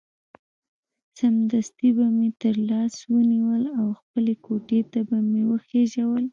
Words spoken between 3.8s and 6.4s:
خپلې کوټې ته به مې وخېژول.